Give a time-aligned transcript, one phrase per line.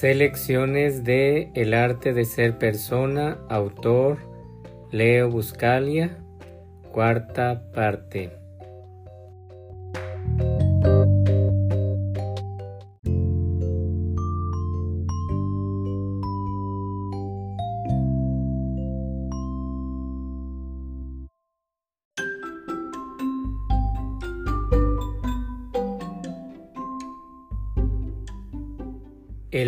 [0.00, 4.18] Selecciones de El arte de ser persona, autor
[4.90, 6.18] Leo Buscalia,
[6.90, 8.32] cuarta parte.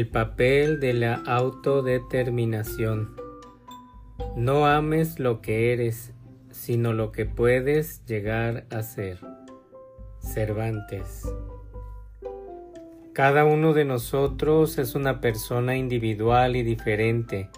[0.06, 3.16] El papel de la autodeterminación.
[4.36, 6.14] No ames lo que eres,
[6.52, 9.18] sino lo que puedes llegar a ser.
[10.20, 11.24] Cervantes.
[13.14, 17.50] Cada uno de nosotros es una persona individual y diferente.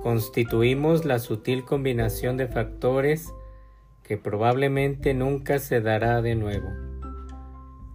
[0.00, 3.34] Constituimos la sutil combinación de factores
[4.04, 6.68] que probablemente nunca se dará de nuevo.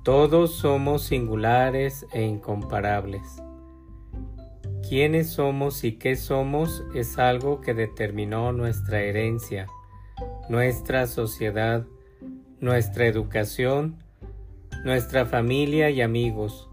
[0.03, 3.41] Todos somos singulares e incomparables.
[4.89, 9.67] Quiénes somos y qué somos es algo que determinó nuestra herencia,
[10.49, 11.85] nuestra sociedad,
[12.59, 14.03] nuestra educación,
[14.83, 16.71] nuestra familia y amigos.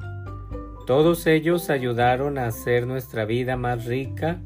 [0.87, 4.41] Todos ellos ayudaron a hacer nuestra vida más rica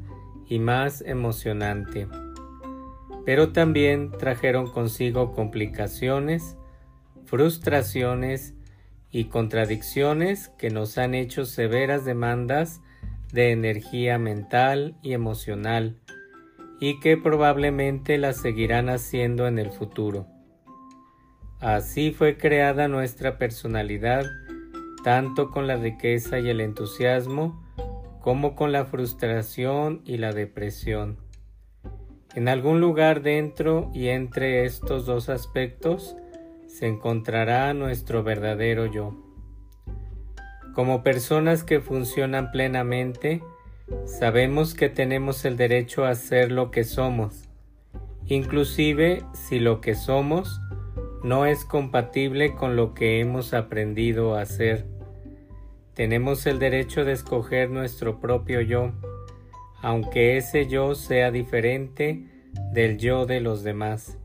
[0.49, 2.09] y más emocionante.
[3.23, 6.57] Pero también trajeron consigo complicaciones,
[7.23, 8.53] frustraciones
[9.11, 12.81] y contradicciones que nos han hecho severas demandas
[13.31, 15.99] de energía mental y emocional
[16.79, 20.27] y que probablemente la seguirán haciendo en el futuro.
[21.59, 24.25] Así fue creada nuestra personalidad,
[25.03, 27.63] tanto con la riqueza y el entusiasmo,
[28.19, 31.17] como con la frustración y la depresión.
[32.33, 36.15] En algún lugar dentro y entre estos dos aspectos
[36.65, 39.30] se encontrará nuestro verdadero yo.
[40.73, 43.43] Como personas que funcionan plenamente,
[44.05, 47.49] sabemos que tenemos el derecho a ser lo que somos,
[48.25, 50.61] inclusive si lo que somos
[51.23, 54.85] no es compatible con lo que hemos aprendido a ser.
[55.93, 58.91] Tenemos el derecho de escoger nuestro propio yo,
[59.81, 62.25] aunque ese yo sea diferente
[62.71, 64.17] del yo de los demás.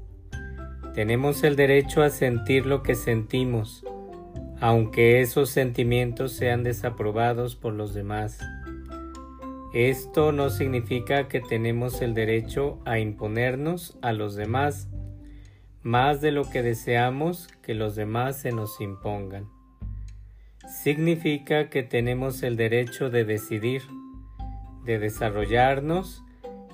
[0.94, 3.84] Tenemos el derecho a sentir lo que sentimos,
[4.60, 8.38] aunque esos sentimientos sean desaprobados por los demás.
[9.74, 14.88] Esto no significa que tenemos el derecho a imponernos a los demás
[15.82, 19.48] más de lo que deseamos que los demás se nos impongan.
[20.82, 23.82] Significa que tenemos el derecho de decidir,
[24.84, 26.24] de desarrollarnos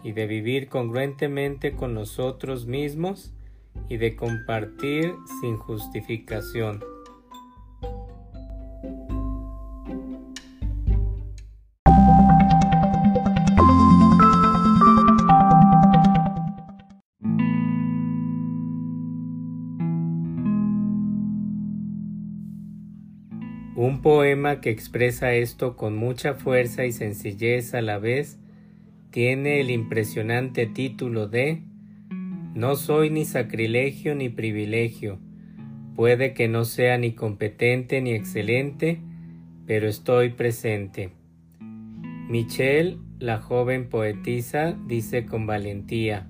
[0.03, 3.34] y de vivir congruentemente con nosotros mismos
[3.91, 5.12] y de compartir
[5.43, 6.91] sin justificación.
[24.02, 28.36] Poema que expresa esto con mucha fuerza y sencillez a la vez
[29.12, 31.62] tiene el impresionante título de
[32.52, 35.20] No soy ni sacrilegio ni privilegio,
[35.94, 39.00] puede que no sea ni competente ni excelente,
[39.66, 41.12] pero estoy presente.
[41.60, 46.28] Michelle, la joven poetisa, dice con valentía,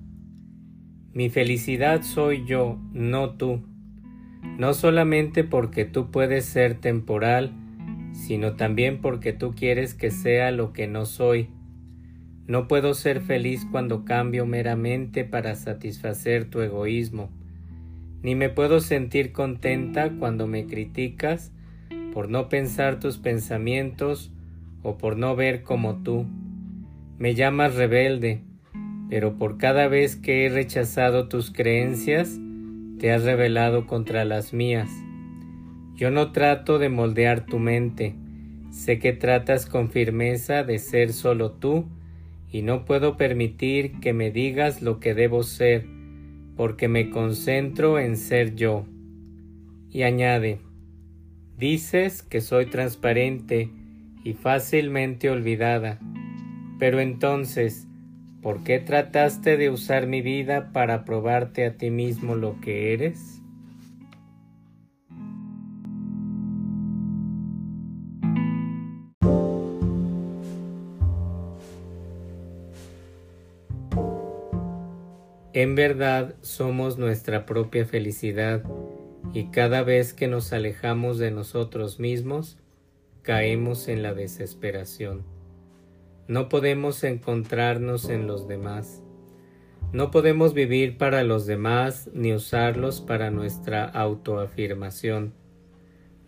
[1.15, 3.63] Mi felicidad soy yo, no tú
[4.59, 7.53] no solamente porque tú puedes ser temporal,
[8.13, 11.49] sino también porque tú quieres que sea lo que no soy.
[12.47, 17.31] No puedo ser feliz cuando cambio meramente para satisfacer tu egoísmo,
[18.23, 21.53] ni me puedo sentir contenta cuando me criticas
[22.13, 24.33] por no pensar tus pensamientos
[24.83, 26.27] o por no ver como tú.
[27.19, 28.43] Me llamas rebelde,
[29.09, 32.39] pero por cada vez que he rechazado tus creencias,
[32.99, 34.91] te has rebelado contra las mías.
[35.95, 38.15] Yo no trato de moldear tu mente,
[38.71, 41.87] sé que tratas con firmeza de ser solo tú,
[42.51, 45.87] y no puedo permitir que me digas lo que debo ser,
[46.57, 48.85] porque me concentro en ser yo.
[49.91, 50.61] Y añade,
[51.57, 53.71] dices que soy transparente
[54.25, 55.99] y fácilmente olvidada,
[56.79, 57.87] pero entonces,
[58.43, 63.42] ¿Por qué trataste de usar mi vida para probarte a ti mismo lo que eres?
[75.63, 78.65] En verdad somos nuestra propia felicidad
[79.33, 82.59] y cada vez que nos alejamos de nosotros mismos,
[83.23, 85.23] caemos en la desesperación.
[86.27, 89.05] No podemos encontrarnos en los demás.
[89.93, 95.33] No podemos vivir para los demás ni usarlos para nuestra autoafirmación.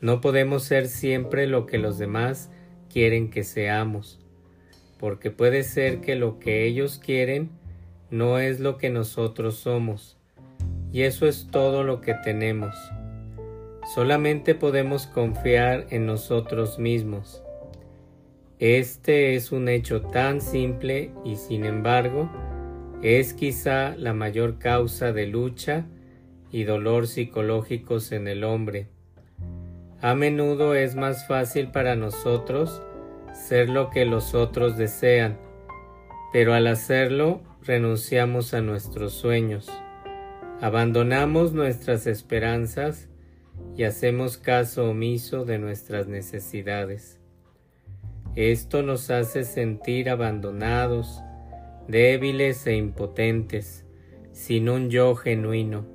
[0.00, 2.52] No podemos ser siempre lo que los demás
[2.88, 4.20] quieren que seamos,
[5.00, 7.63] porque puede ser que lo que ellos quieren
[8.14, 10.16] no es lo que nosotros somos,
[10.92, 12.76] y eso es todo lo que tenemos.
[13.92, 17.42] Solamente podemos confiar en nosotros mismos.
[18.60, 22.30] Este es un hecho tan simple y sin embargo
[23.02, 25.84] es quizá la mayor causa de lucha
[26.52, 28.86] y dolor psicológicos en el hombre.
[30.00, 32.80] A menudo es más fácil para nosotros
[33.32, 35.36] ser lo que los otros desean,
[36.34, 39.70] pero al hacerlo renunciamos a nuestros sueños,
[40.60, 43.08] abandonamos nuestras esperanzas
[43.76, 47.20] y hacemos caso omiso de nuestras necesidades.
[48.34, 51.22] Esto nos hace sentir abandonados,
[51.86, 53.84] débiles e impotentes,
[54.32, 55.86] sin un yo genuino.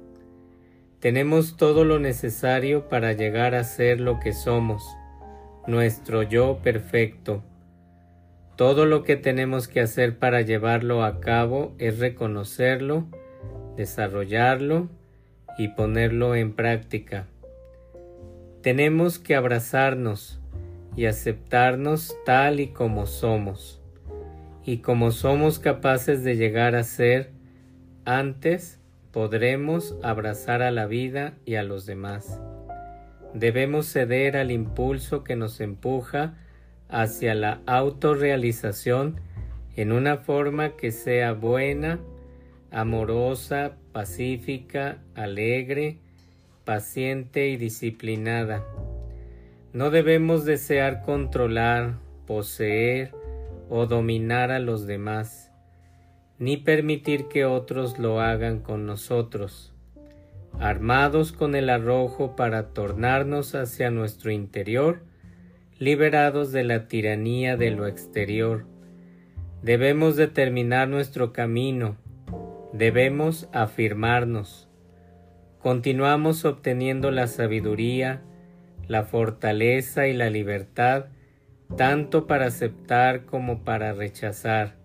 [1.01, 4.87] Tenemos todo lo necesario para llegar a ser lo que somos,
[5.67, 7.43] nuestro yo perfecto.
[8.59, 13.07] Todo lo que tenemos que hacer para llevarlo a cabo es reconocerlo,
[13.77, 14.89] desarrollarlo
[15.57, 17.25] y ponerlo en práctica.
[18.61, 20.41] Tenemos que abrazarnos
[20.97, 23.81] y aceptarnos tal y como somos,
[24.65, 27.31] y como somos capaces de llegar a ser,
[28.03, 28.81] antes
[29.13, 32.41] podremos abrazar a la vida y a los demás.
[33.33, 36.35] Debemos ceder al impulso que nos empuja
[36.89, 39.21] hacia la autorrealización
[39.75, 41.99] en una forma que sea buena,
[42.71, 45.99] amorosa, pacífica, alegre,
[46.65, 48.65] paciente y disciplinada.
[49.71, 51.93] No debemos desear controlar,
[52.27, 53.11] poseer
[53.69, 55.51] o dominar a los demás,
[56.39, 59.73] ni permitir que otros lo hagan con nosotros
[60.57, 65.01] armados con el arrojo para tornarnos hacia nuestro interior,
[65.79, 68.65] liberados de la tiranía de lo exterior.
[69.63, 71.97] Debemos determinar nuestro camino,
[72.73, 74.69] debemos afirmarnos.
[75.59, 78.21] Continuamos obteniendo la sabiduría,
[78.87, 81.07] la fortaleza y la libertad,
[81.75, 84.75] tanto para aceptar como para rechazar,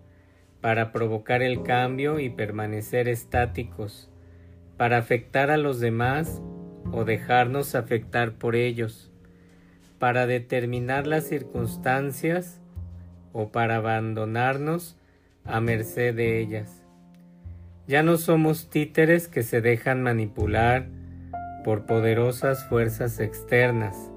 [0.61, 4.09] para provocar el cambio y permanecer estáticos
[4.77, 6.41] para afectar a los demás
[6.91, 9.11] o dejarnos afectar por ellos,
[10.05, 12.61] para determinar las circunstancias
[13.33, 14.99] o para abandonarnos
[15.45, 16.83] a merced de ellas.
[17.87, 20.85] Ya no somos títeres que se dejan manipular
[21.63, 24.11] por poderosas fuerzas externas.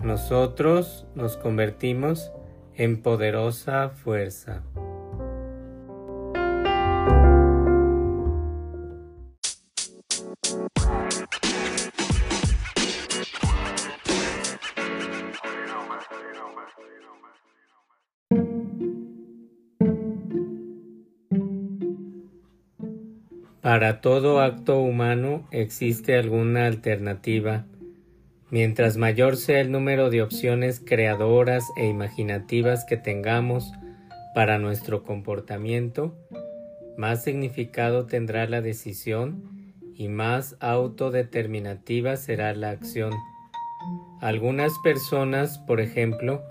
[0.00, 2.32] Nosotros nos convertimos
[2.74, 4.64] en poderosa fuerza.
[23.68, 27.66] Para todo acto humano existe alguna alternativa.
[28.48, 33.70] Mientras mayor sea el número de opciones creadoras e imaginativas que tengamos
[34.34, 36.16] para nuestro comportamiento,
[36.96, 39.44] más significado tendrá la decisión
[39.94, 43.12] y más autodeterminativa será la acción.
[44.22, 46.42] Algunas personas, por ejemplo,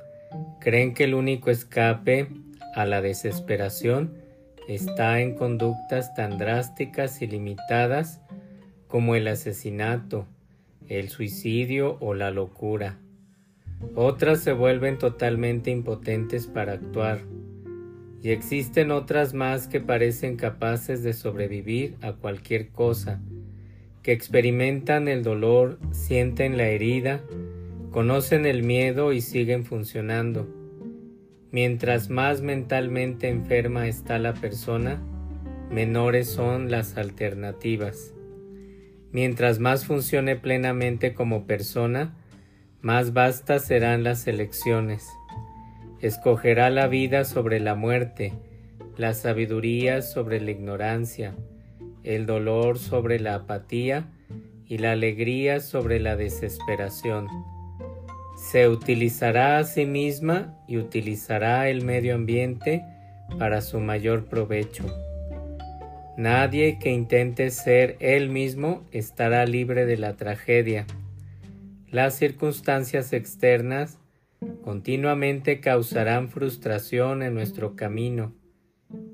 [0.60, 2.28] creen que el único escape
[2.76, 4.27] a la desesperación
[4.68, 8.22] está en conductas tan drásticas y limitadas
[8.88, 10.28] como el asesinato,
[10.88, 12.98] el suicidio o la locura.
[13.96, 17.20] Otras se vuelven totalmente impotentes para actuar,
[18.24, 23.22] y existen otras más que parecen capaces de sobrevivir a cualquier cosa,
[24.02, 27.22] que experimentan el dolor, sienten la herida,
[27.92, 30.57] conocen el miedo y siguen funcionando.
[31.52, 35.02] Mientras más mentalmente enferma está la persona,
[35.72, 38.14] menores son las alternativas.
[39.14, 42.14] Mientras más funcione plenamente como persona,
[42.82, 45.08] más vastas serán las elecciones.
[46.02, 48.34] Escogerá la vida sobre la muerte,
[48.98, 51.34] la sabiduría sobre la ignorancia,
[52.04, 54.10] el dolor sobre la apatía
[54.68, 57.28] y la alegría sobre la desesperación
[58.52, 62.86] se utilizará a sí misma y utilizará el medio ambiente
[63.38, 64.86] para su mayor provecho.
[66.16, 70.86] Nadie que intente ser él mismo estará libre de la tragedia.
[71.92, 74.00] Las circunstancias externas
[74.64, 78.34] continuamente causarán frustración en nuestro camino.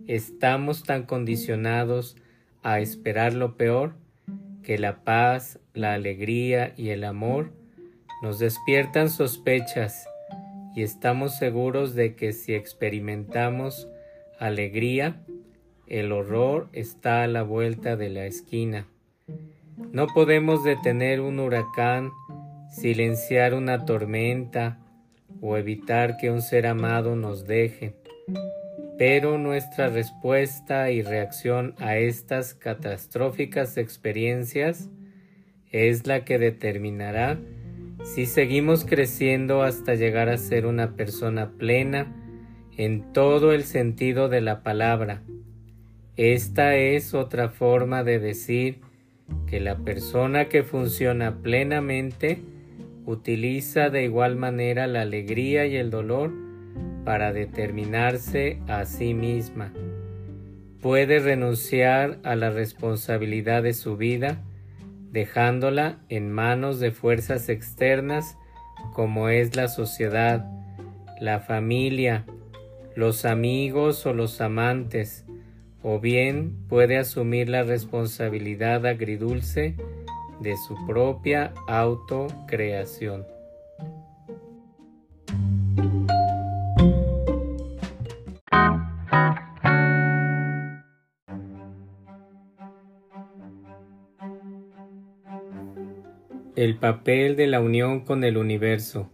[0.05, 2.17] Estamos tan condicionados
[2.61, 3.95] a esperar lo peor
[4.61, 7.62] que la paz, la alegría y el amor
[8.23, 10.07] nos despiertan sospechas
[10.73, 13.89] y estamos seguros de que si experimentamos
[14.39, 15.21] alegría,
[15.87, 18.87] el horror está a la vuelta de la esquina.
[19.91, 22.11] No podemos detener un huracán,
[22.71, 24.79] silenciar una tormenta
[25.41, 27.93] o evitar que un ser amado nos deje,
[28.97, 34.89] pero nuestra respuesta y reacción a estas catastróficas experiencias
[35.73, 37.37] es la que determinará
[38.03, 42.13] si seguimos creciendo hasta llegar a ser una persona plena
[42.77, 45.24] en todo el sentido de la palabra.
[46.17, 48.81] Esta es otra forma de decir
[49.48, 52.41] que la persona que funciona plenamente
[53.05, 56.31] utiliza de igual manera la alegría y el dolor
[57.05, 59.74] para determinarse a sí misma.
[60.81, 64.43] Puede renunciar a la responsabilidad de su vida
[65.13, 68.36] dejándola en manos de fuerzas externas
[68.93, 70.46] como es la sociedad,
[71.22, 72.25] la familia,
[72.96, 75.25] los amigos o los amantes,
[75.84, 79.75] o bien puede asumir la responsabilidad agridulce
[80.39, 83.32] de su propia autocreación.
[96.63, 99.10] El papel de la unión con el universo.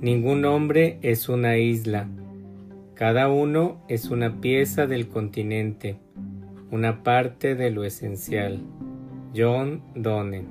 [0.00, 2.08] Ningún hombre es una isla.
[2.94, 6.00] Cada uno es una pieza del continente,
[6.72, 8.58] una parte de lo esencial.
[9.32, 10.46] John Donne.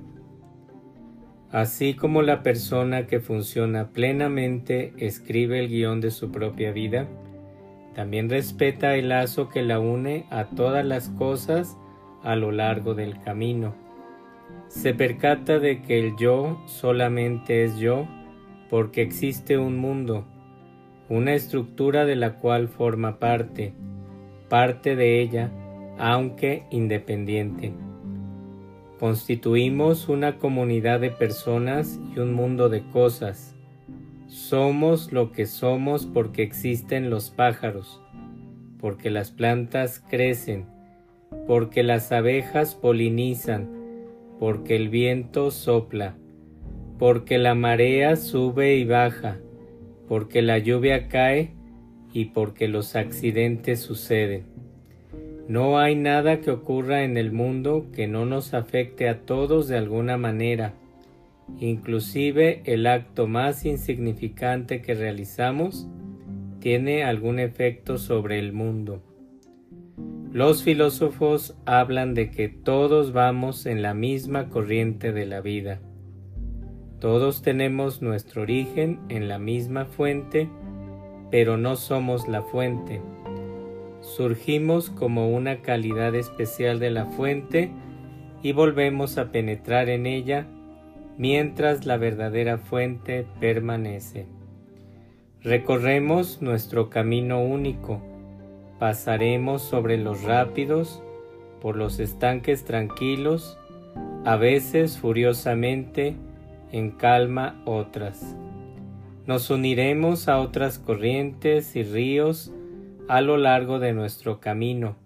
[1.51, 7.09] Así como la persona que funciona plenamente escribe el guion de su propia vida,
[7.93, 11.77] también respeta el lazo que la une a todas las cosas
[12.23, 13.83] a lo largo del camino
[14.67, 18.07] se percata de que el yo solamente es yo
[18.69, 20.25] porque existe un mundo,
[21.09, 23.73] una estructura de la cual forma parte,
[24.49, 25.51] parte de ella,
[25.97, 27.73] aunque independiente.
[28.99, 33.55] Constituimos una comunidad de personas y un mundo de cosas.
[34.27, 38.01] Somos lo que somos porque existen los pájaros,
[38.79, 40.65] porque las plantas crecen,
[41.45, 43.69] porque las abejas polinizan,
[44.39, 46.15] porque el viento sopla,
[46.99, 49.37] porque la marea sube y baja,
[50.07, 51.51] porque la lluvia cae
[52.13, 54.43] y porque los accidentes suceden.
[55.47, 59.77] No hay nada que ocurra en el mundo que no nos afecte a todos de
[59.77, 60.73] alguna manera,
[61.59, 65.87] inclusive el acto más insignificante que realizamos
[66.59, 69.03] tiene algún efecto sobre el mundo.
[70.35, 75.79] Los filósofos hablan de que todos vamos en la misma corriente de la vida.
[76.99, 80.49] Todos tenemos nuestro origen en la misma fuente,
[81.31, 83.01] pero no somos la fuente.
[84.01, 87.71] Surgimos como una calidad especial de la fuente
[88.43, 90.47] y volvemos a penetrar en ella
[91.17, 94.25] mientras la verdadera fuente permanece.
[95.43, 98.14] Recorremos nuestro camino único
[98.79, 101.01] Pasaremos sobre los rápidos,
[101.61, 103.57] por los estanques tranquilos,
[104.25, 106.15] a veces furiosamente,
[106.71, 108.35] en calma otras.
[109.25, 112.51] Nos uniremos a otras corrientes y ríos
[113.07, 114.97] a lo largo de nuestro camino,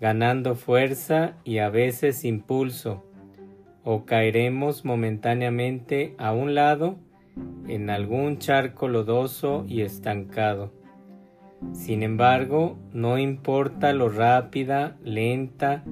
[0.00, 3.04] ganando fuerza y a veces impulso,
[3.84, 6.96] o caeremos momentáneamente a un lado
[7.68, 10.72] en algún charco lodoso y estancado.
[11.72, 15.84] Sin embargo, no importa lo rápida, lenta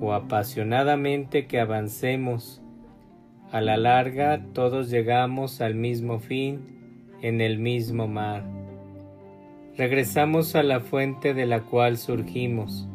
[0.00, 2.62] o apasionadamente que avancemos,
[3.52, 8.44] a la larga todos llegamos al mismo fin en el mismo mar.
[9.76, 12.88] Regresamos a la fuente de la cual surgimos.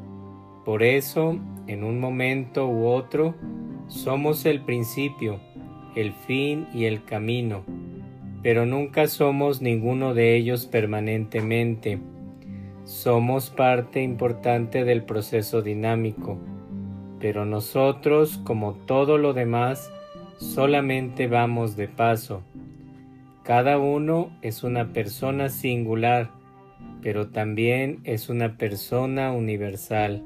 [0.65, 3.35] Por eso, en un momento u otro,
[3.87, 5.39] somos el principio,
[5.95, 7.63] el fin y el camino
[8.43, 11.99] pero nunca somos ninguno de ellos permanentemente.
[12.83, 16.39] Somos parte importante del proceso dinámico,
[17.19, 19.91] pero nosotros, como todo lo demás,
[20.37, 22.41] solamente vamos de paso.
[23.43, 26.31] Cada uno es una persona singular,
[27.01, 30.23] pero también es una persona universal.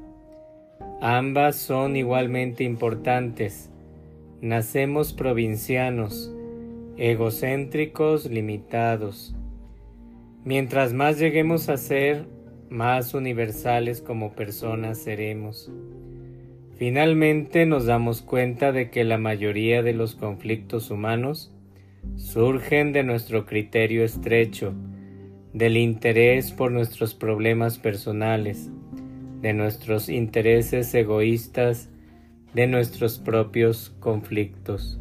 [1.02, 3.70] Ambas son igualmente importantes.
[4.40, 6.34] Nacemos provincianos,
[6.96, 9.34] egocéntricos, limitados.
[10.44, 12.35] Mientras más lleguemos a ser,
[12.70, 15.70] más universales como personas seremos.
[16.76, 21.52] Finalmente nos damos cuenta de que la mayoría de los conflictos humanos
[22.16, 24.74] surgen de nuestro criterio estrecho,
[25.52, 28.70] del interés por nuestros problemas personales,
[29.40, 31.88] de nuestros intereses egoístas,
[32.52, 35.00] de nuestros propios conflictos.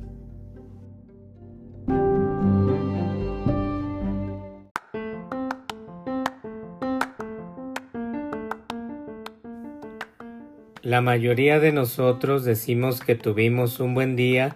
[10.85, 14.55] La mayoría de nosotros decimos que tuvimos un buen día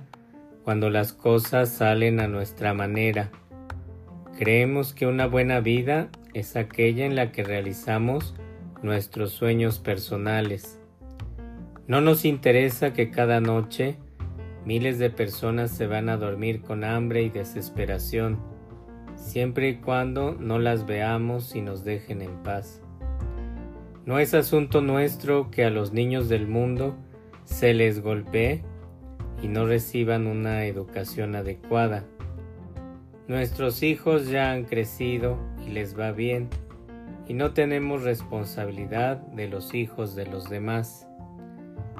[0.64, 3.32] cuando las cosas salen a nuestra manera.
[4.38, 8.36] Creemos que una buena vida es aquella en la que realizamos
[8.84, 10.80] nuestros sueños personales.
[11.88, 13.98] No nos interesa que cada noche
[14.66, 18.38] miles de personas se van a dormir con hambre y desesperación,
[19.16, 22.84] siempre y cuando no las veamos y nos dejen en paz.
[24.06, 26.96] No es asunto nuestro que a los niños del mundo
[27.44, 28.64] se les golpee
[29.44, 32.06] y no reciban una educación adecuada.
[33.28, 36.50] Nuestros hijos ya han crecido y les va bien
[37.28, 41.08] y no tenemos responsabilidad de los hijos de los demás.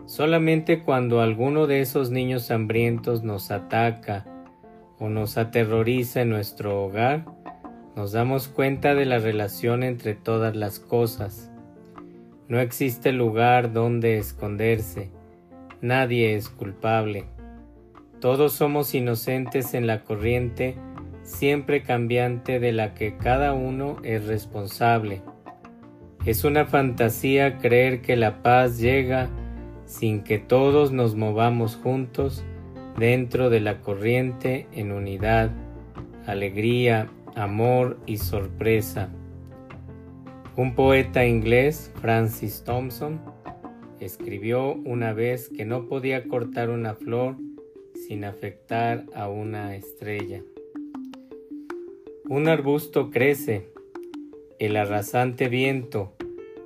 [0.06, 4.26] Solamente cuando alguno de esos niños hambrientos nos ataca
[4.98, 7.26] o nos aterroriza en nuestro hogar,
[7.96, 11.49] nos damos cuenta de la relación entre todas las cosas
[12.50, 15.12] no existe lugar donde esconderse.
[15.82, 17.26] Nadie es culpable.
[18.20, 20.76] Todos somos inocentes en la corriente
[21.22, 25.22] siempre cambiante de la que cada uno es responsable.
[26.26, 29.30] Es una fantasía creer que la paz llega
[29.86, 32.44] sin que todos nos movamos juntos
[32.98, 35.52] dentro de la corriente en unidad,
[36.26, 39.10] alegría, amor y sorpresa.
[40.60, 43.22] Un poeta inglés, Francis Thompson,
[44.02, 47.38] escribió una vez que no podía cortar una flor
[47.94, 50.44] sin afectar a una estrella.
[52.28, 53.70] Un arbusto crece,
[54.60, 56.12] el arrasante viento,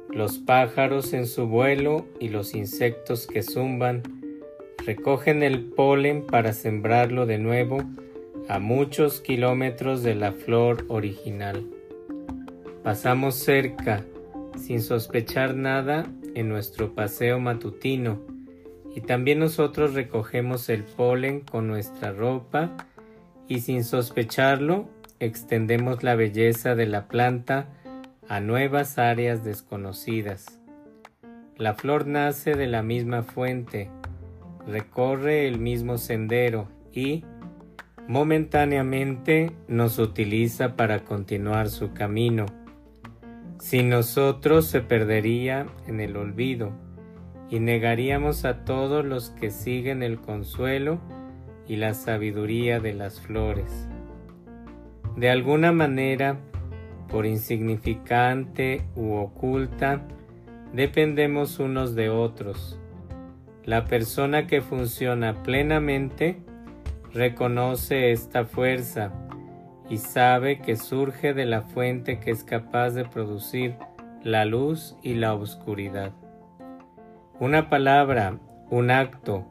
[0.10, 4.02] los pájaros en su vuelo y los insectos que zumban
[4.88, 7.84] recogen el polen para sembrarlo de nuevo
[8.50, 11.64] a muchos kilómetros de la flor original.
[12.84, 14.04] Pasamos cerca,
[14.58, 18.20] sin sospechar nada, en nuestro paseo matutino,
[18.94, 22.76] y también nosotros recogemos el polen con nuestra ropa
[23.48, 24.90] y sin sospecharlo
[25.22, 27.70] extendemos la belleza de la planta
[28.28, 30.60] a nuevas áreas desconocidas.
[31.56, 33.90] La flor nace de la misma fuente,
[34.68, 37.24] recorre el mismo sendero y,
[38.10, 42.63] momentáneamente, nos utiliza para continuar su camino
[43.64, 46.74] sin nosotros se perdería en el olvido
[47.50, 51.00] y negaríamos a todos los que siguen el consuelo
[51.66, 53.88] y la sabiduría de las flores.
[55.16, 56.42] De alguna manera,
[57.08, 60.02] por insignificante u oculta,
[60.74, 62.78] dependemos unos de otros.
[63.64, 66.42] La persona que funciona plenamente
[67.14, 69.23] reconoce esta fuerza
[69.94, 73.76] y sabe que surge de la fuente que es capaz de producir
[74.24, 76.14] la luz y la oscuridad.
[77.40, 78.40] Una palabra,
[78.72, 79.46] un acto,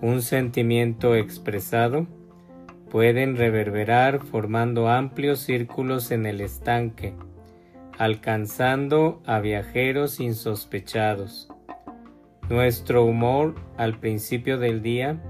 [0.00, 2.06] un sentimiento expresado
[2.90, 7.14] pueden reverberar formando amplios círculos en el estanque,
[7.98, 11.48] alcanzando a viajeros insospechados.
[12.48, 15.20] Nuestro humor al principio del día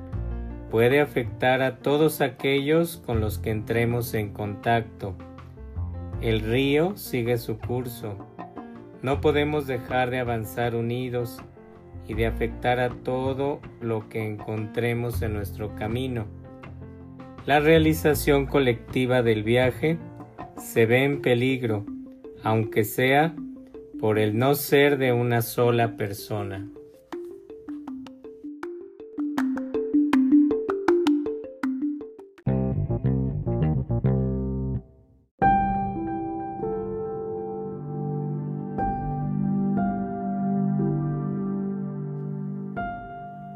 [0.72, 5.14] puede afectar a todos aquellos con los que entremos en contacto.
[6.22, 8.16] El río sigue su curso.
[9.02, 11.42] No podemos dejar de avanzar unidos
[12.08, 16.24] y de afectar a todo lo que encontremos en nuestro camino.
[17.44, 19.98] La realización colectiva del viaje
[20.56, 21.84] se ve en peligro,
[22.42, 23.34] aunque sea
[24.00, 26.66] por el no ser de una sola persona.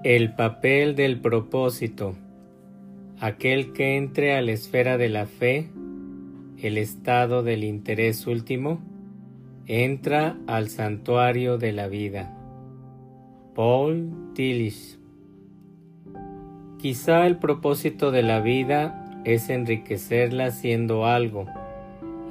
[0.09, 2.14] El papel del propósito.
[3.19, 5.69] Aquel que entre a la esfera de la fe,
[6.62, 8.79] el estado del interés último,
[9.66, 12.33] entra al santuario de la vida.
[13.57, 14.97] Paul Tillich.
[16.79, 21.47] Quizá el propósito de la vida es enriquecerla siendo algo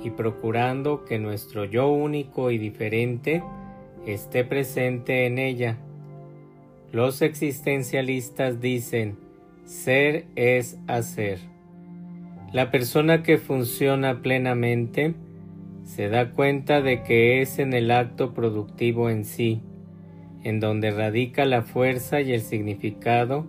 [0.02, 3.44] y procurando que nuestro yo único y diferente
[4.06, 5.78] esté presente en ella.
[6.96, 9.18] Los existencialistas dicen,
[9.66, 11.40] ser es hacer.
[12.54, 15.14] La persona que funciona plenamente
[15.84, 19.60] se da cuenta de que es en el acto productivo en sí,
[20.46, 23.46] en donde radica la fuerza y el significado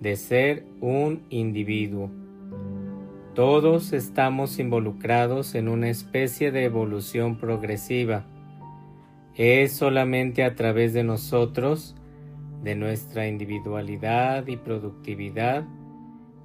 [0.00, 2.10] de ser un individuo.
[3.36, 8.24] Todos estamos involucrados en una especie de evolución progresiva.
[9.36, 11.94] Es solamente a través de nosotros,
[12.62, 15.64] de nuestra individualidad y productividad,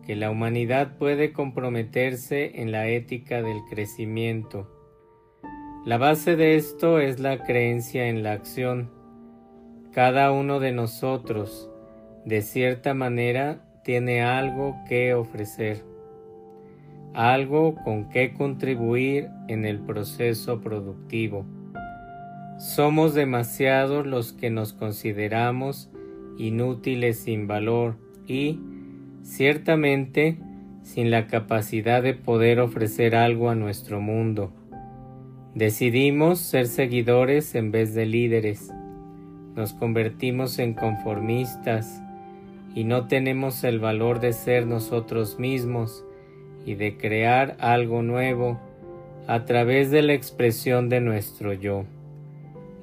[0.06, 4.72] que la humanidad puede comprometerse en la ética del crecimiento.
[5.86, 8.92] La base de esto es la creencia en la acción.
[9.92, 11.70] Cada uno de nosotros,
[12.26, 15.84] de cierta manera, tiene algo que ofrecer
[17.16, 21.46] algo con que contribuir en el proceso productivo.
[22.58, 25.90] Somos demasiados los que nos consideramos
[26.38, 27.96] inútiles sin valor
[28.28, 28.60] y,
[29.24, 30.38] ciertamente,
[30.84, 34.52] sin la capacidad de poder ofrecer algo a nuestro mundo.
[35.56, 38.72] Decidimos ser seguidores en vez de líderes.
[39.56, 42.02] Nos convertimos en conformistas
[42.76, 46.04] y no tenemos el valor de ser nosotros mismos
[46.66, 48.60] y de crear algo nuevo
[49.28, 51.86] a través de la expresión de nuestro yo.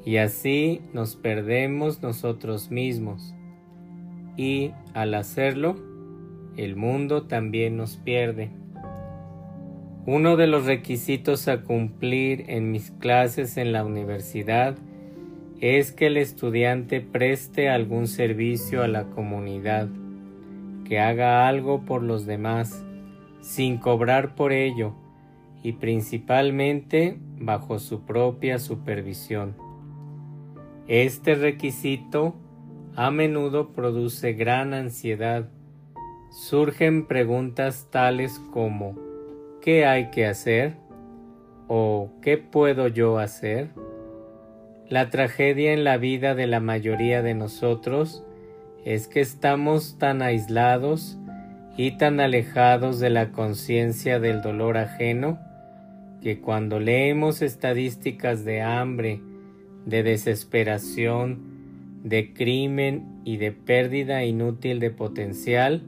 [0.05, 3.35] Y así nos perdemos nosotros mismos.
[4.37, 5.77] Y al hacerlo,
[6.57, 8.51] el mundo también nos pierde.
[10.05, 14.77] Uno de los requisitos a cumplir en mis clases en la universidad
[15.61, 19.89] es que el estudiante preste algún servicio a la comunidad,
[20.85, 22.85] que haga algo por los demás,
[23.41, 24.95] sin cobrar por ello
[25.63, 29.55] y principalmente bajo su propia supervisión.
[30.89, 32.35] Este requisito
[32.97, 35.49] a menudo produce gran ansiedad.
[36.31, 38.99] Surgen preguntas tales como
[39.61, 40.77] ¿qué hay que hacer?
[41.75, 43.71] o ¿qué puedo yo hacer?
[44.91, 48.25] La tragedia en la vida de la mayoría de nosotros
[48.85, 51.19] es que estamos tan aislados
[51.79, 55.39] y tan alejados de la conciencia del dolor ajeno
[56.21, 59.23] que cuando leemos estadísticas de hambre,
[59.87, 61.52] de desesperación,
[62.03, 65.83] de crimen y de pérdida inútil de potencial,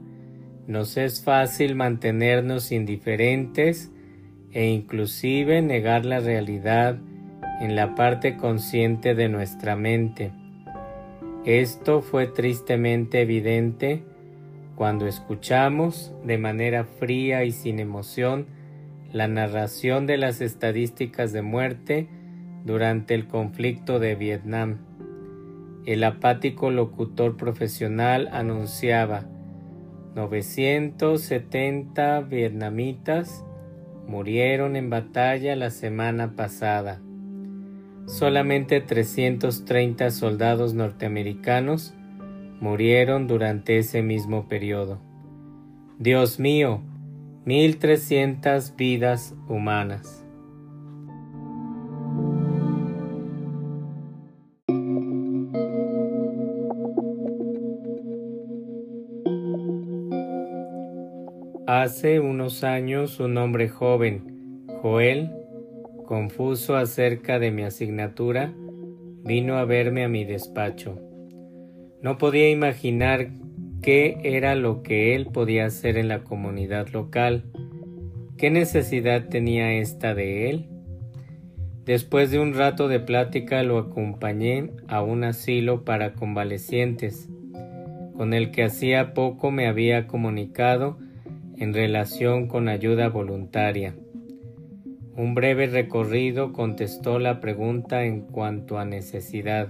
[0.67, 3.91] nos es fácil mantenernos indiferentes
[4.51, 6.97] e inclusive negar la realidad
[7.61, 10.31] en la parte consciente de nuestra mente.
[11.45, 14.03] Esto fue tristemente evidente
[14.75, 18.47] cuando escuchamos de manera fría y sin emoción
[19.13, 22.07] la narración de las estadísticas de muerte
[22.65, 24.79] durante el conflicto de Vietnam.
[25.85, 29.25] El apático locutor profesional anunciaba
[30.15, 33.45] 970 vietnamitas
[34.07, 37.01] murieron en batalla la semana pasada.
[38.07, 41.93] Solamente 330 soldados norteamericanos
[42.59, 44.99] murieron durante ese mismo periodo.
[45.99, 46.81] Dios mío,
[47.45, 50.24] 1300 vidas humanas.
[61.85, 65.29] Hace unos años un hombre joven, Joel,
[66.07, 68.51] confuso acerca de mi asignatura,
[69.23, 70.99] vino a verme a mi despacho.
[72.01, 73.29] No podía imaginar
[73.83, 77.43] qué era lo que él podía hacer en la comunidad local.
[78.35, 80.69] ¿Qué necesidad tenía esta de él?
[81.85, 87.29] Después de un rato de plática lo acompañé a un asilo para convalecientes,
[88.17, 91.04] con el que hacía poco me había comunicado
[91.57, 93.95] en relación con ayuda voluntaria.
[95.15, 99.69] Un breve recorrido contestó la pregunta en cuanto a necesidad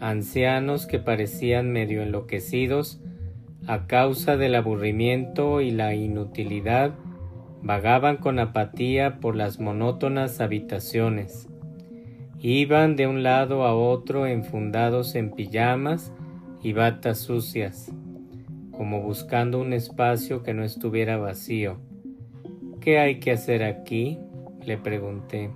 [0.00, 3.00] ancianos que parecían medio enloquecidos
[3.66, 6.92] a causa del aburrimiento y la inutilidad,
[7.62, 11.48] vagaban con apatía por las monótonas habitaciones.
[12.38, 16.12] Iban de un lado a otro enfundados en pijamas
[16.62, 17.90] y batas sucias,
[18.76, 21.78] como buscando un espacio que no estuviera vacío.
[22.80, 24.18] ¿Qué hay que hacer aquí?
[24.64, 25.50] le pregunté.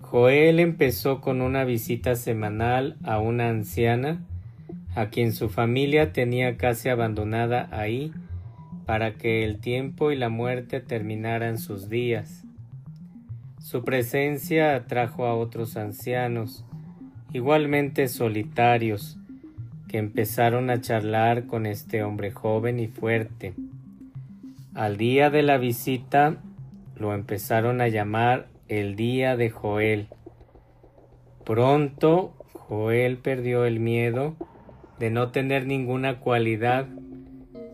[0.00, 4.24] Joel empezó con una visita semanal a una anciana
[4.94, 8.12] a quien su familia tenía casi abandonada ahí
[8.86, 12.44] para que el tiempo y la muerte terminaran sus días.
[13.58, 16.64] Su presencia atrajo a otros ancianos,
[17.32, 19.18] igualmente solitarios,
[19.98, 23.54] empezaron a charlar con este hombre joven y fuerte.
[24.74, 26.36] Al día de la visita
[26.96, 30.08] lo empezaron a llamar el día de Joel.
[31.44, 34.34] Pronto Joel perdió el miedo
[34.98, 36.86] de no tener ninguna cualidad.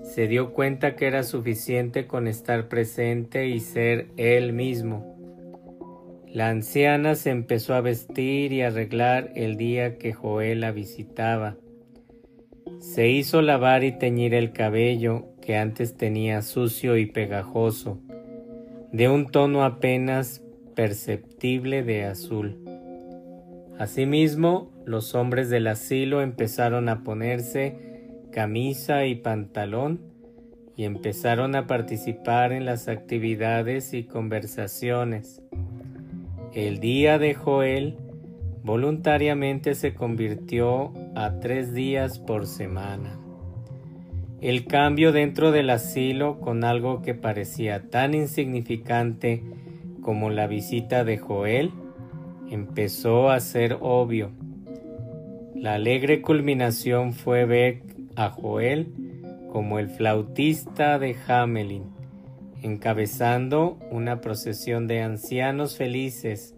[0.02, 5.16] Se dio cuenta que era suficiente con estar presente y ser él mismo.
[6.26, 11.56] La anciana se empezó a vestir y arreglar el día que Joel la visitaba.
[12.80, 18.00] Se hizo lavar y teñir el cabello que antes tenía sucio y pegajoso,
[18.90, 20.42] de un tono apenas
[20.74, 22.56] perceptible de azul.
[23.78, 27.76] Asimismo, los hombres del asilo empezaron a ponerse
[28.32, 30.00] camisa y pantalón
[30.74, 35.42] y empezaron a participar en las actividades y conversaciones.
[36.54, 37.98] El día de Joel
[38.62, 43.18] voluntariamente se convirtió a tres días por semana.
[44.40, 49.42] El cambio dentro del asilo con algo que parecía tan insignificante
[50.00, 51.72] como la visita de Joel
[52.50, 54.30] empezó a ser obvio.
[55.54, 57.82] La alegre culminación fue ver
[58.16, 58.94] a Joel
[59.52, 62.00] como el flautista de Hamelin
[62.62, 66.54] encabezando una procesión de ancianos felices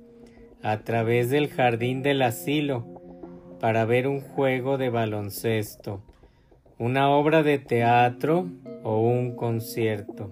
[0.62, 2.86] a través del jardín del asilo
[3.60, 6.02] para ver un juego de baloncesto,
[6.78, 8.48] una obra de teatro
[8.82, 10.30] o un concierto.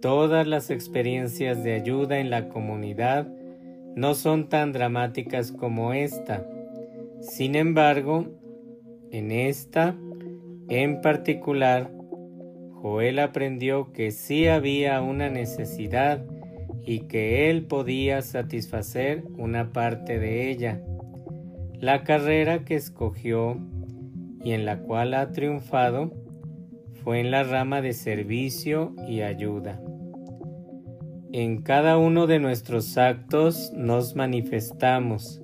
[0.00, 3.26] Todas las experiencias de ayuda en la comunidad
[3.94, 6.46] no son tan dramáticas como esta.
[7.20, 8.26] Sin embargo,
[9.10, 9.96] en esta
[10.68, 11.90] en particular,
[12.72, 16.24] Joel aprendió que sí había una necesidad
[16.84, 20.82] y que él podía satisfacer una parte de ella.
[21.80, 23.58] La carrera que escogió
[24.42, 26.12] y en la cual ha triunfado
[27.02, 29.80] fue en la rama de servicio y ayuda.
[31.32, 35.42] En cada uno de nuestros actos nos manifestamos.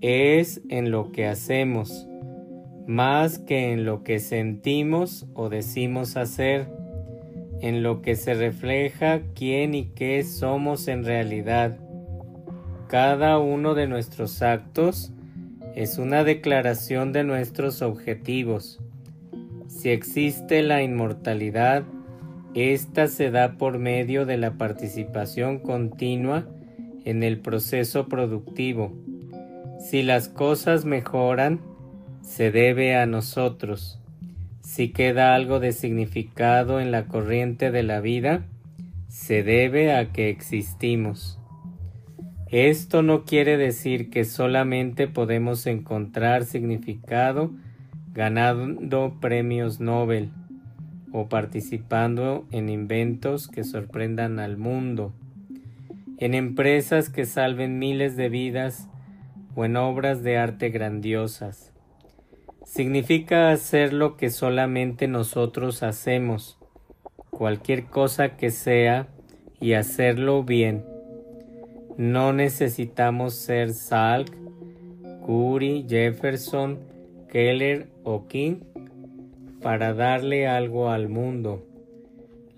[0.00, 2.08] Es en lo que hacemos
[2.86, 6.68] más que en lo que sentimos o decimos hacer,
[7.62, 11.78] en lo que se refleja quién y qué somos en realidad.
[12.88, 15.12] Cada uno de nuestros actos
[15.74, 18.80] es una declaración de nuestros objetivos.
[19.68, 21.84] Si existe la inmortalidad,
[22.54, 26.44] esta se da por medio de la participación continua
[27.04, 28.92] en el proceso productivo.
[29.78, 31.60] Si las cosas mejoran,
[32.22, 34.01] se debe a nosotros.
[34.74, 38.46] Si queda algo de significado en la corriente de la vida,
[39.06, 41.38] se debe a que existimos.
[42.50, 47.52] Esto no quiere decir que solamente podemos encontrar significado
[48.14, 50.30] ganando premios Nobel
[51.12, 55.12] o participando en inventos que sorprendan al mundo,
[56.16, 58.88] en empresas que salven miles de vidas
[59.54, 61.71] o en obras de arte grandiosas
[62.72, 66.56] significa hacer lo que solamente nosotros hacemos,
[67.28, 69.08] cualquier cosa que sea,
[69.60, 70.82] y hacerlo bien.
[71.98, 74.34] No necesitamos ser Salk,
[75.26, 76.78] Curry, Jefferson,
[77.30, 78.60] Keller o King
[79.60, 81.66] para darle algo al mundo.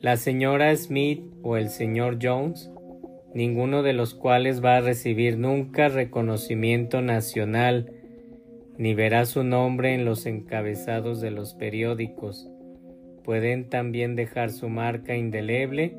[0.01, 2.71] La señora Smith o el señor Jones,
[3.35, 7.91] ninguno de los cuales va a recibir nunca reconocimiento nacional
[8.77, 12.51] ni verá su nombre en los encabezados de los periódicos.
[13.23, 15.97] Pueden también dejar su marca indeleble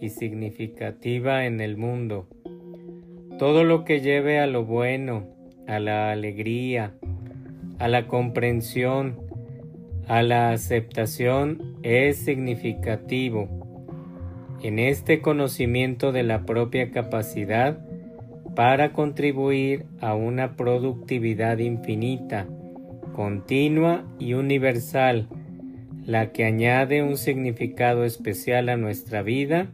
[0.00, 2.28] y significativa en el mundo.
[3.38, 5.28] Todo lo que lleve a lo bueno,
[5.66, 6.94] a la alegría,
[7.78, 9.20] a la comprensión,
[10.08, 13.48] a la aceptación es significativo.
[14.62, 17.85] En este conocimiento de la propia capacidad,
[18.56, 22.48] para contribuir a una productividad infinita,
[23.12, 25.28] continua y universal,
[26.06, 29.68] la que añade un significado especial a nuestra vida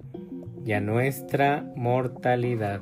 [0.66, 2.80] y a nuestra mortalidad.